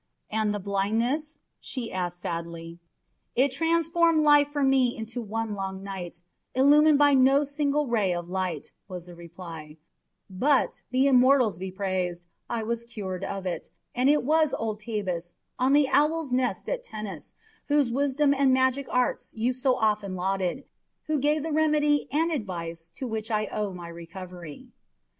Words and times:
"And 0.31 0.51
the 0.51 0.57
blindness?" 0.59 1.37
she 1.59 1.91
asked 1.93 2.19
sadly. 2.21 2.79
"It 3.35 3.51
transformed 3.51 4.23
life 4.23 4.47
for 4.47 4.63
me 4.63 4.97
into 4.97 5.21
one 5.21 5.53
long 5.53 5.83
night, 5.83 6.23
illumined 6.55 6.97
by 6.97 7.13
no 7.13 7.43
single 7.43 7.85
ray 7.85 8.11
of 8.11 8.27
light," 8.27 8.73
was 8.87 9.05
the 9.05 9.13
reply; 9.13 9.77
"but, 10.27 10.81
the 10.89 11.05
immortals 11.05 11.59
be 11.59 11.69
praised, 11.69 12.25
I 12.49 12.63
was 12.63 12.83
cured 12.85 13.23
of 13.23 13.45
it, 13.45 13.69
and 13.93 14.09
it 14.09 14.23
was 14.23 14.55
old 14.55 14.79
Tabus, 14.79 15.35
on 15.59 15.73
the 15.73 15.87
Owl's 15.89 16.31
Nest 16.31 16.67
at 16.67 16.83
Tennis, 16.83 17.33
whose 17.67 17.91
wisdom 17.91 18.33
and 18.33 18.51
magic 18.51 18.87
arts 18.89 19.35
you 19.35 19.53
so 19.53 19.75
often 19.75 20.15
lauded, 20.15 20.63
who 21.03 21.19
gave 21.19 21.43
the 21.43 21.51
remedy 21.53 22.07
and 22.11 22.31
advice 22.31 22.89
to 22.95 23.05
which 23.07 23.29
I 23.29 23.45
owe 23.51 23.71
my 23.71 23.87
recovery." 23.87 24.69